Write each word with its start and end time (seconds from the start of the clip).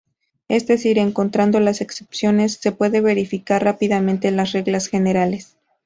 Es 0.47 0.65
decir, 0.65 0.97
encontrando 0.97 1.59
las 1.59 1.79
excepciones 1.79 2.53
se 2.53 2.71
puede 2.71 3.01
verificar 3.01 3.63
rápidamente 3.63 4.31
las 4.31 4.51
reglas 4.51 4.87
generales. 4.87 5.57